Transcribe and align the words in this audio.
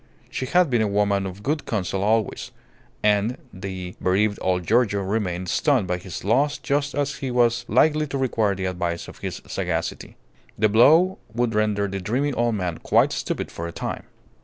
She 0.31 0.47
had 0.47 0.71
been 0.71 0.81
a 0.81 0.87
woman 0.87 1.27
of 1.27 1.43
good 1.43 1.67
counsel 1.67 2.01
always. 2.03 2.49
And 3.03 3.37
the 3.53 3.93
bereaved 4.01 4.39
old 4.41 4.65
Giorgio 4.65 5.03
remained 5.03 5.47
stunned 5.47 5.85
by 5.85 5.99
his 5.99 6.23
loss 6.23 6.57
just 6.57 6.95
as 6.95 7.17
he 7.17 7.29
was 7.29 7.65
likely 7.67 8.07
to 8.07 8.17
require 8.17 8.55
the 8.55 8.65
advice 8.65 9.07
of 9.07 9.19
his 9.19 9.43
sagacity. 9.45 10.15
The 10.57 10.69
blow 10.69 11.19
would 11.35 11.53
render 11.53 11.87
the 11.87 11.99
dreamy 12.01 12.33
old 12.33 12.55
man 12.55 12.79
quite 12.79 13.11
stupid 13.11 13.51
for 13.51 13.67
a 13.67 13.71
time. 13.71 14.05